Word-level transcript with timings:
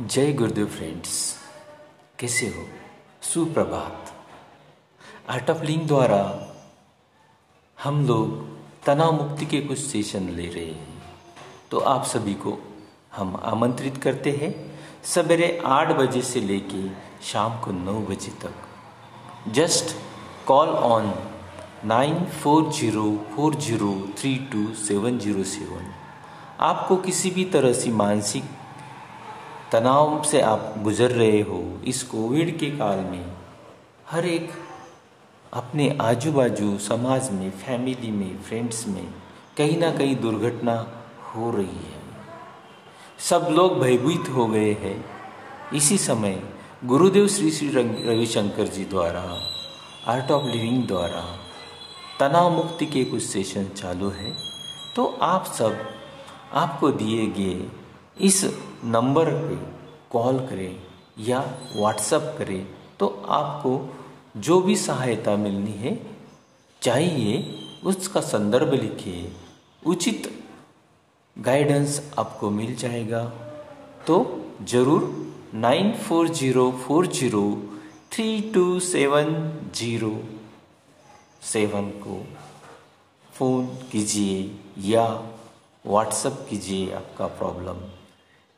जय 0.00 0.32
गुरुदेव 0.32 0.66
फ्रेंड्स, 0.66 1.36
कैसे 2.18 2.46
हो? 2.46 2.62
सुप्रभात। 3.22 4.12
आर्ट 5.30 5.50
ऑफ़ 5.50 5.62
लिंग 5.62 5.86
द्वारा 5.86 6.48
हम 7.78 8.06
लोग 8.06 8.32
तनाव 8.86 9.12
मुक्ति 9.12 9.46
के 9.46 9.60
कुछ 9.60 9.78
सेशन 9.78 10.28
ले 10.28 10.46
रहे 10.46 10.64
हैं। 10.64 11.02
तो 11.70 11.78
आप 11.78 12.04
सभी 12.04 12.34
को 12.34 12.58
हम 13.16 13.36
आमंत्रित 13.44 13.96
करते 13.96 14.30
हैं 14.30 14.52
सवेरे 15.04 15.62
आठ 15.66 15.92
बजे 15.92 16.22
से 16.22 16.40
लेके 16.40 16.88
शाम 17.22 17.60
को 17.60 17.72
नौ 17.72 17.94
बजे 18.00 18.32
तक। 18.42 19.52
Just 19.52 19.96
call 20.46 20.68
on 20.68 21.14
nine 21.84 22.24
four 22.24 22.72
zero 22.72 23.06
four 23.36 23.54
zero 23.54 23.94
three 24.18 24.36
two 24.52 24.74
seven 24.74 25.18
zero 25.18 25.44
seven 25.44 25.86
आपको 26.60 26.96
किसी 26.96 27.30
भी 27.30 27.44
तरह 27.44 27.72
से 27.72 27.90
मानसिक 27.92 28.44
तनाव 29.74 30.22
से 30.22 30.40
आप 30.40 30.74
गुजर 30.78 31.10
रहे 31.10 31.40
हो 31.40 31.80
इस 31.84 32.02
कोविड 32.02 32.58
के 32.58 32.70
काल 32.70 32.98
में, 32.98 33.32
हर 34.10 34.26
एक 34.26 34.50
अपने 35.52 35.98
आजू 36.00 36.32
बाजू 36.32 36.78
समाज 36.78 37.30
में, 37.32 37.50
फैमिली 37.50 38.10
में 38.10 38.42
फ्रेंड्स 38.42 38.86
में 38.88 39.14
कहीं 39.56 39.78
ना 39.78 39.90
कहीं 39.90 40.16
दुर्घटना 40.16 40.76
हो 41.24 41.50
रही 41.50 41.66
है। 41.66 42.02
सब 43.18 43.48
लोग 43.50 43.78
भयभीत 43.80 44.28
हो 44.28 44.46
गए 44.46 44.72
हैं। 44.72 45.04
इसी 45.74 45.98
समय 45.98 46.42
गुरुदेव 46.84 47.28
श्री 47.28 47.50
श्री 47.50 47.68
रविशंकर 48.08 48.66
जी 48.66 48.84
द्वारा 48.84 49.26
आर्ट 50.12 50.30
ऑफ़ 50.30 50.44
लिविंग 50.44 50.86
द्वारा 50.86 51.24
तनाव 52.20 52.50
मुक्ति 52.50 52.86
के 52.86 53.04
कुछ 53.04 53.22
सेशन 53.22 53.64
चालू 53.64 54.08
है। 54.08 54.36
तो 54.96 55.18
आप 55.22 55.44
सब, 55.46 55.78
आपको 56.52 56.90
दिए 56.90 57.26
गए 57.26 57.83
इस 58.16 58.44
नंबर 58.86 59.30
पे 59.30 59.56
कॉल 60.10 60.38
करें 60.48 60.76
या 61.20 61.40
व्हाट्सअप 61.76 62.34
करें 62.38 62.66
तो 63.00 63.06
आपको 63.30 63.72
जो 64.38 64.60
भी 64.60 64.76
सहायता 64.76 65.36
मिलनी 65.36 65.72
है, 65.72 65.98
चाहिए, 66.82 67.34
उसका 67.84 68.20
संदर्भ 68.22 68.72
लिखिए। 68.72 69.32
उचित 69.82 70.30
गाइडेंस 71.36 72.00
आपको 72.18 72.50
मिल 72.50 72.74
जाएगा। 72.76 73.24
तो 74.06 74.16
ज़रूर 74.68 75.02
nine 75.56 75.92
four 75.98 76.28
zero 76.30 76.70
four 76.86 77.06
zero 77.08 77.42
three 78.12 78.40
two 78.54 78.78
seven 78.82 79.34
zero 79.74 80.14
seven 81.42 81.90
को 82.02 82.22
फ़ोन 83.30 83.66
कीजिए 83.92 84.40
या 84.90 85.06
व्हाट्सअप 85.84 86.46
कीजिए 86.50 86.92
आपका 86.94 87.26
प्रॉब्लम। 87.38 87.80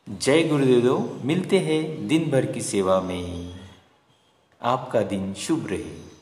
जय 0.09 0.43
गुरुदेव 0.43 1.21
मिलते 1.25 1.59
हैं 1.59 2.09
दिन 2.09 2.31
भर 2.31 2.47
की 2.47 2.61
सेवा 2.61 3.01
में। 3.01 3.55
आपका 4.63 5.03
दिन 5.03 5.35
शुभ 5.35 5.67
रहे। 5.71 6.16